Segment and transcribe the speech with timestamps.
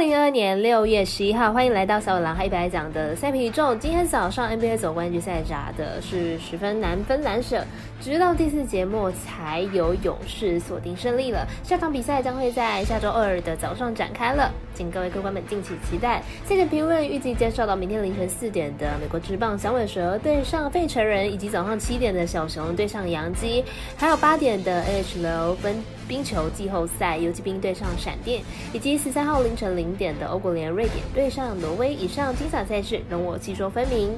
[0.00, 3.74] 零二二年六月十一号，欢迎来到小五郎黑白讲的赛评宇宙。
[3.74, 7.62] 今天早上 NBA 总冠军赛打的是十分难分难舍，
[8.00, 11.46] 直到第四节末才有勇士锁定胜利了。
[11.62, 16.22] 下场比赛将会在下周二的早上展开了，请各位客官们敬请期待。
[16.46, 23.62] 谢谢评论预计介绍到明天凌晨四点的美国职棒响尾蛇对上费城人，以及早上七点的小熊对上洋基，
[23.98, 25.99] 还有八点的 NHL 分。
[26.10, 28.42] 冰球季后赛，游击兵对上闪电，
[28.72, 34.10] 以及十三号凌晨零点的欧国联瑞典对上挪威，以上精彩赛事，容我细说分明。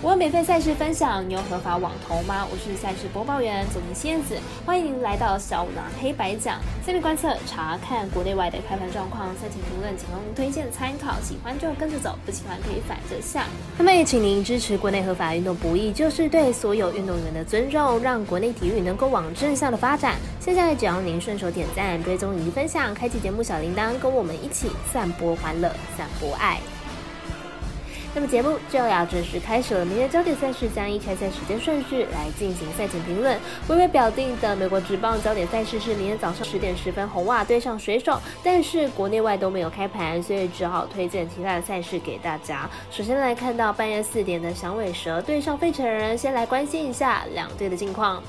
[0.00, 2.46] 我有免费赛事分享，你有合法网投吗？
[2.52, 13.46] 我是赛事播报员总经仙子，欢迎您来到小五郎黑白讲，下面观测查看国内外的开盘状况，赛前评论仅供推荐参考，喜欢就跟着走，不喜欢可以反着下。
[13.76, 20.14] 那么也请您支持国内合法运动不易，就是对所有运动员的尊重，让国内体育能够往正向的发展。
[20.38, 26.60] 现在只要您顺手点赞、追踪以及分享，开启节目小铃铛，跟我们一起散播欢乐，散播爱。
[28.14, 29.84] 那么节目就要正式开始了。
[29.84, 33.38] 明天焦点赛事将依开赛时间顺序来进行赛前评论。
[33.68, 38.18] 微微表定的美国职棒焦点赛事是明天早上十点十分，红袜对上水手。
[38.42, 42.68] 但是国内外都没有开盘，所以只好推荐其他的赛事给大家。
[42.90, 48.22] 首先来看到半夜四点的响尾蛇对上费城人，先来关心一下两队的近况。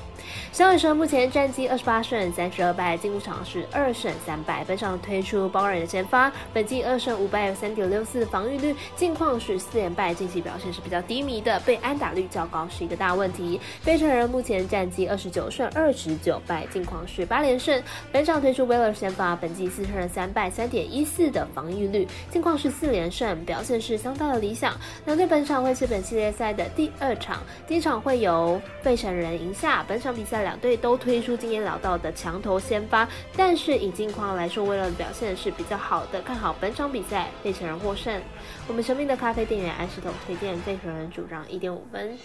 [0.52, 4.62] 响尾蛇目前战绩二十八胜三十二败，进入场是二胜三败。
[4.68, 9.58] 本场推出包人的先发，本季二胜五败，三点六四防御率，近况是。
[9.70, 13.60] 四连败，近期表现是比较低迷的，被安打率较高是一个大问题。
[13.82, 17.80] 费城人目前战绩二十九胜二十九败，近况是八连胜。
[18.10, 24.74] 本场推出威尔先发，本季四胜三败，三点一四的防御率，近况是四连胜，表现是相当的理想。
[25.06, 29.84] 两队本场会是本系列赛的第二场，第一场会由费城人赢下。
[29.86, 38.20] 本场比赛两队都推出经验老道的强头先发，但是以近况来说，威尔表现是比较好的，看好本场比赛费城人获胜。
[38.66, 39.59] 我们神秘的咖啡店。
[39.68, 42.16] 安石头推荐费城人主张一点五分。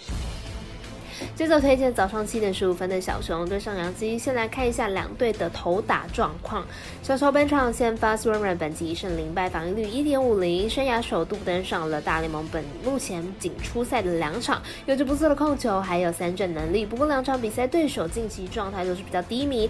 [1.34, 4.20] 接着推荐早上七点十五分的小熊对上洋基。
[4.20, 6.66] 先来看一下两队的投打状况。
[7.02, 12.46] 小球本场先发 s w a r 本季一胜零败，防御率一点五零，生涯首度登上了大联盟。
[12.52, 16.86] 本目前仅出赛的两场，有着不错的控球，还有三振能力。
[16.86, 19.70] 不过两场比赛对手近期状态都是比较低迷。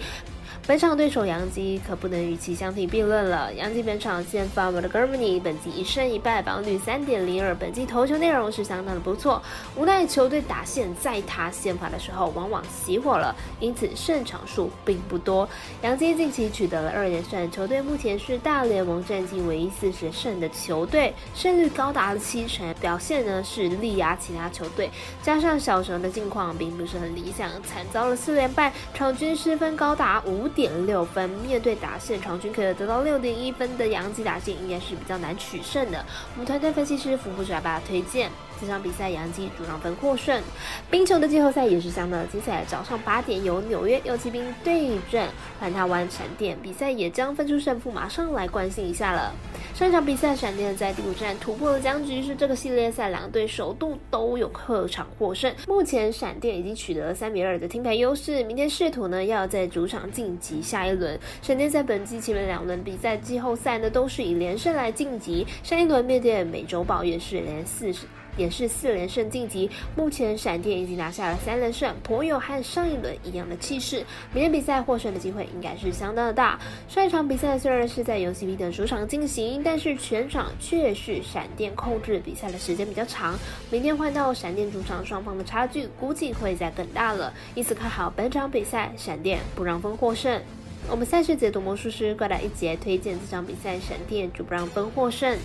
[0.68, 3.54] 本场对手杨基可不能与其相提并论了。
[3.54, 9.42] 杨基本场先发 m o n g o m e r y 本季一胜一败，防率三点零二，本季投球内容是相当的不错。
[9.76, 15.48] 无奈球队打线在他先发的时候往往熄火了，因此胜场数并不多。
[15.82, 24.90] 杨基近期取得了二连胜，球队目前是大联盟战绩唯一四十胜的球队，胜率高达了七成，表现呢是力压其他球队。
[25.22, 30.35] 加上小熊的近况并不是很理想，惨遭了四连败，场均失分高达五。
[30.36, 36.04] 五点六分，面对打线场均可以得到六点一分的杨基打线，应该是比较难取胜的。
[36.34, 38.30] 我们团队分析师福布拽巴推荐
[38.60, 40.42] 这场比赛杨基主场分获胜。
[40.90, 45.28] 冰球的季后赛也是相当的精彩，早上八点由纽约游骑兵对阵
[45.60, 49.34] 环塔湾闪电，比赛也将分出胜负，马上来关心一下了。
[49.74, 55.54] 上一场比赛，闪电在第五战突破了僵局，是这个系列赛两队首度都有客场获胜。
[55.68, 61.20] 目前闪电已经取得了三比二的听牌优势，明天试图呢要在主场晋级下一轮。
[61.42, 68.06] 闪电在本季前面两轮比赛季后赛呢都是以连胜来晋级，上一轮面对美洲豹也是连四十。
[68.38, 74.06] 也是四连胜晋级，目前闪电已经拿下了三连胜，颇有和上一轮一样的气势。
[74.34, 76.60] 明天比赛获胜的机会应该是相当的大。
[76.88, 83.38] 上一场比赛虽然是在游戏 B 的主场进行，但是全场却是闪电控制比赛的时间比较长。
[83.70, 90.42] 明天换到闪电主场，双方的差距估计会再更大了，因此看好本场比赛闪电不让分获胜。
[90.88, 95.36] 我们赛事解读魔术师过来一节推荐这场比赛闪电主不让分获胜。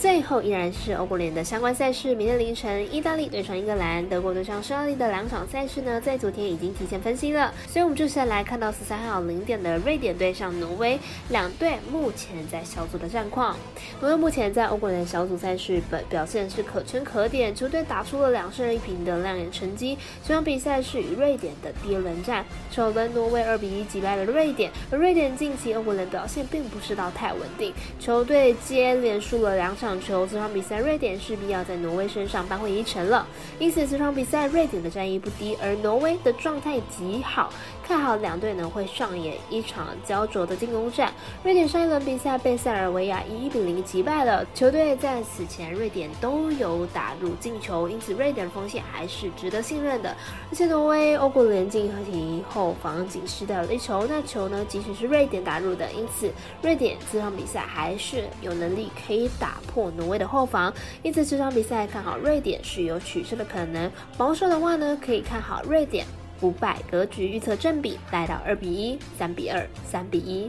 [0.00, 10.98] 最后依然是欧国联的相关赛事，明天凌晨意大利对上英格兰，德国对上匈牙利的两场赛事呢，在昨天已经提前分析了，所以我们就先来看到十三号零点的瑞典对上挪威，
[11.30, 13.56] 两队目前在小组的战况。
[14.00, 19.98] 挪威目前在欧国联小组赛事本表现是可圈可点，球队打出了两胜一平的亮眼成绩。
[20.24, 29.88] 这场比赛是与瑞典的第二轮战，首轮挪威二比一击败了瑞典，而瑞典近期欧国联表现并不是到太稳定，球队接连输了两场。
[29.88, 33.26] 场球，这场比赛瑞典势必要在挪威身上扳回一城了。
[33.58, 37.50] 因此，这场比赛瑞典的战役不低，而挪威的状态极好。
[37.88, 41.10] 看好两队呢会上演一场焦灼的进攻战。
[41.42, 50.14] 瑞典上一轮比赛被塞尔维亚以一比零击败了，球队在此前瑞典都有打入进球，因此瑞典的锋线还是值得信任的。
[50.50, 56.30] 而且挪威欧国联进合体后防仅失掉了一球，那球呢即使是瑞典打入的，因此
[56.60, 60.70] 瑞典这场比赛还是有能力可以打破挪威的后防，
[61.02, 63.90] 因此这场比赛看好瑞典是有取胜的可能。
[64.18, 66.04] 保守的话呢，可以看好瑞典
[66.40, 70.48] 五百格局，预测正比来到二比一、三比二、三比一。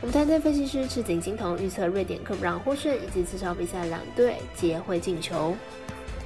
[0.00, 5.54] 我们团队分析师赤井金童预测瑞典克不让获胜，以及这场比赛两队皆会进球。